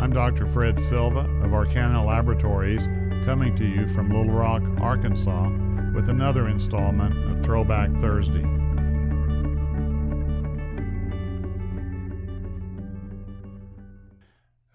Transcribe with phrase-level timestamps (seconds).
[0.00, 0.46] I'm Dr.
[0.46, 2.86] Fred Silva of Arkana Laboratories,
[3.26, 5.50] coming to you from Little Rock, Arkansas,
[5.94, 8.46] with another installment of Throwback Thursday.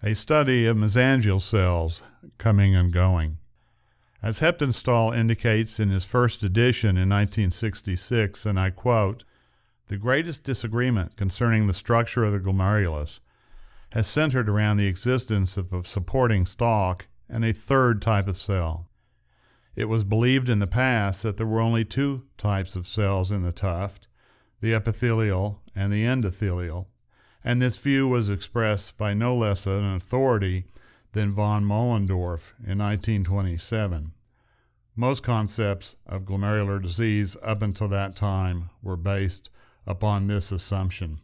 [0.00, 2.02] A study of mesangial cells
[2.38, 3.38] coming and going.
[4.22, 9.24] As Heptinstall indicates in his first edition in 1966, and I quote,
[9.88, 13.18] the greatest disagreement concerning the structure of the glomerulus
[13.92, 18.88] has centered around the existence of a supporting stalk and a third type of cell.
[19.74, 23.42] It was believed in the past that there were only two types of cells in
[23.42, 24.08] the tuft,
[24.60, 26.86] the epithelial and the endothelial,
[27.44, 30.64] and this view was expressed by no less an authority
[31.12, 34.12] than von Moellendorff in 1927.
[34.96, 39.50] Most concepts of glomerular disease up until that time were based
[39.86, 41.20] upon this assumption.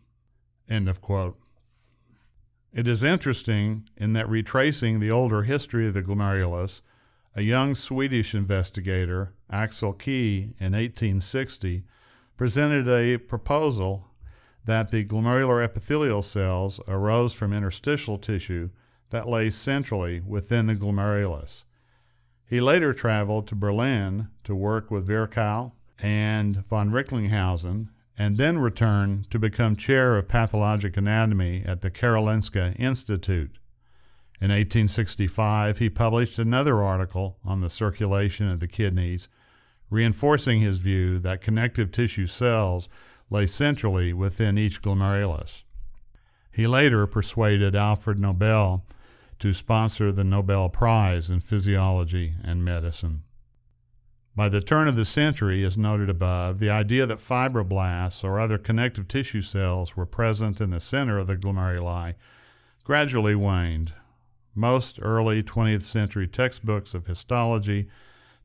[0.69, 1.42] End of quote.
[2.73, 6.81] It is interesting in that retracing the older history of the glomerulus,
[7.37, 11.85] a young Swedish investigator, Axel Key, in 1860,
[12.39, 14.09] presented a proposal
[14.65, 18.71] that the glomerular epithelial cells arose from interstitial tissue
[19.11, 21.65] that lay centrally within the glomerulus.
[22.47, 29.31] He later traveled to Berlin to work with Virchow and von Recklinghausen and then returned
[29.31, 33.59] to become chair of pathologic anatomy at the Karolinska Institute.
[34.41, 39.29] In 1865, he published another article on the circulation of the kidneys,
[39.89, 42.89] reinforcing his view that connective tissue cells
[43.31, 45.65] lay centrally within each glomerulus.
[46.51, 48.85] He later persuaded Alfred Nobel
[49.39, 53.23] to sponsor the Nobel Prize in Physiology and Medicine.
[54.35, 58.57] By the turn of the century, as noted above, the idea that fibroblasts or other
[58.57, 62.15] connective tissue cells were present in the center of the glomeruli
[62.83, 63.93] gradually waned.
[64.55, 67.89] Most early 20th century textbooks of histology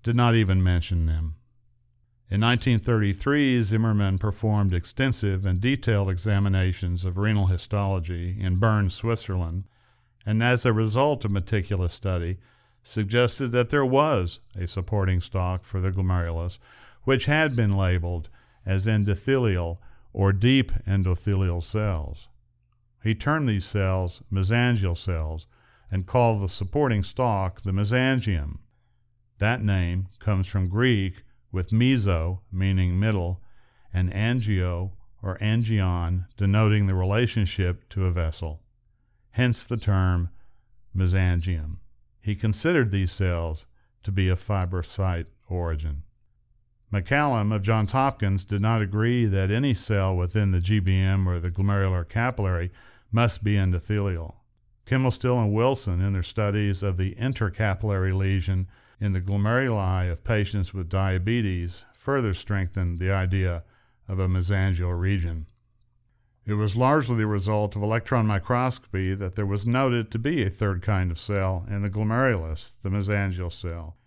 [0.04, 1.36] did not even mention them.
[2.30, 9.64] In 1933, Zimmermann performed extensive and detailed examinations of renal histology in Bern, Switzerland,
[10.26, 12.38] and as a result of meticulous study,
[12.88, 16.58] suggested that there was a supporting stalk for the glomerulus,
[17.04, 18.30] which had been labeled
[18.66, 19.78] as endothelial
[20.14, 22.30] or deep endothelial cells.
[23.04, 25.48] He termed these cells mesangial cells
[25.92, 28.60] and called the supporting stalk the mesangium.
[29.40, 33.42] That name comes from Greek with meso meaning middle
[33.94, 38.62] and angio or angion denoting the relationship to a vessel.
[39.32, 40.30] Hence the term
[40.96, 41.78] mesangium.
[42.28, 43.68] He considered these cells
[44.04, 46.04] to be of fibrocyte origin.
[46.92, 51.50] McCallum of Johns Hopkins did not agree that any cell within the GBM or the
[51.50, 52.70] glomerular capillary
[53.14, 54.36] must be endothelial.
[54.86, 58.68] Kimmelstiel and Wilson, in their studies of the intercapillary lesion
[59.00, 63.64] in the glomeruli of patients with diabetes, further strengthened the idea
[64.06, 65.46] of a mesangial region.
[66.48, 70.50] It was largely the result of electron microscopy that there was noted to be a
[70.50, 73.98] third kind of cell in the glomerulus, the mesangial cell.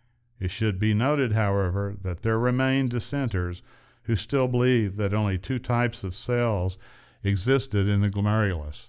[0.41, 3.61] It should be noted, however, that there remain dissenters
[4.05, 6.79] who still believe that only two types of cells
[7.23, 8.87] existed in the glomerulus.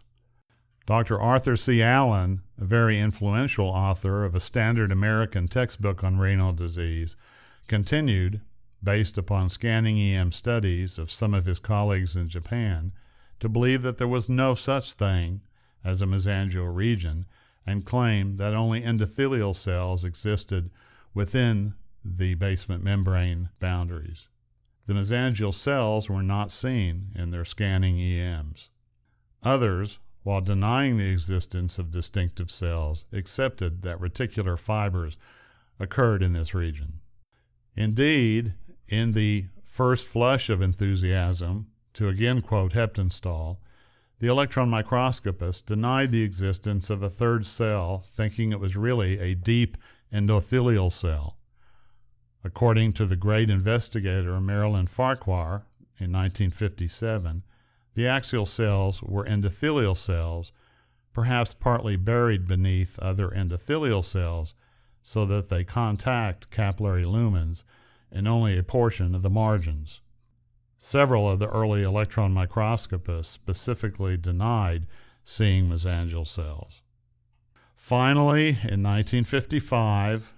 [0.85, 1.19] Dr.
[1.19, 1.83] Arthur C.
[1.83, 7.17] Allen, a very influential author of a standard American textbook on renal disease,
[7.67, 8.39] continued,
[8.81, 12.93] based upon scanning EM studies of some of his colleagues in Japan,
[13.41, 15.41] to believe that there was no such thing
[15.83, 17.25] as a mesangial region
[17.65, 20.69] and claimed that only endothelial cells existed
[21.13, 21.73] within
[22.05, 24.27] the basement membrane boundaries.
[24.85, 28.69] The mesangial cells were not seen in their scanning EMs.
[29.43, 35.17] Others, while denying the existence of distinctive cells, accepted that reticular fibers
[35.79, 36.99] occurred in this region.
[37.75, 38.53] Indeed,
[38.87, 43.57] in the first flush of enthusiasm, to again quote Heptinstall,
[44.19, 49.33] the electron microscopist denied the existence of a third cell, thinking it was really a
[49.33, 49.77] deep
[50.13, 51.37] endothelial cell.
[52.43, 55.65] According to the great investigator Marilyn Farquhar
[55.97, 57.43] in 1957,
[57.95, 60.51] the axial cells were endothelial cells,
[61.13, 64.53] perhaps partly buried beneath other endothelial cells,
[65.03, 67.63] so that they contact capillary lumens
[68.11, 70.01] and only a portion of the margins.
[70.83, 74.87] Several of the early electron microscopists specifically denied
[75.23, 76.81] seeing mesangial cells.
[77.75, 80.33] Finally, in 1955,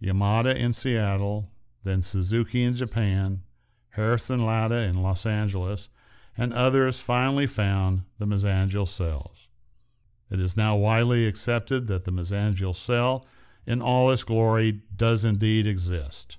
[0.00, 1.50] Yamada in Seattle,
[1.82, 3.42] then Suzuki in Japan,
[3.90, 5.88] Harrison Latta in Los Angeles,
[6.38, 9.48] and others finally found the mesangial cells.
[10.30, 13.26] It is now widely accepted that the mesangial cell,
[13.66, 16.38] in all its glory, does indeed exist.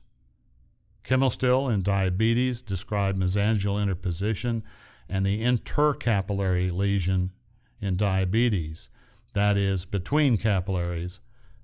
[1.05, 4.63] Kimmelstiel in diabetes described mesangial interposition
[5.07, 7.31] and the intercapillary lesion
[7.79, 8.89] in diabetes,
[9.33, 11.19] that is, between capillaries,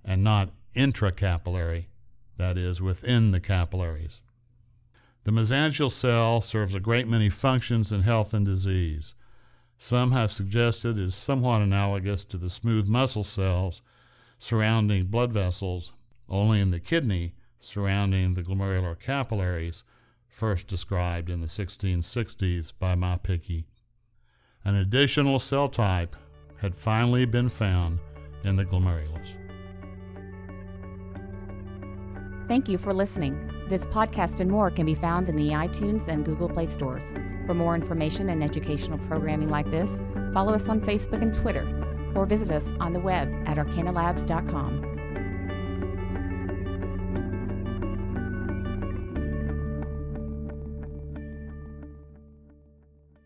[0.06, 1.86] and not intracapillary,
[2.38, 4.22] that is, within the capillaries.
[5.24, 9.16] The mesangial cell serves a great many functions in health and disease.
[9.78, 13.82] Some have suggested it is somewhat analogous to the smooth muscle cells
[14.38, 15.94] surrounding blood vessels,
[16.30, 19.84] only in the kidney surrounding the glomerular capillaries,
[20.28, 23.66] first described in the 1660s by Malpighi.
[24.64, 26.16] An additional cell type
[26.58, 28.00] had finally been found
[28.44, 29.36] in the glomerulus.
[32.48, 33.50] Thank you for listening.
[33.68, 37.06] This podcast and more can be found in the iTunes and Google Play stores.
[37.46, 40.02] For more information and educational programming like this,
[40.34, 41.66] follow us on Facebook and Twitter,
[42.14, 44.91] or visit us on the web at arkanalabs.com.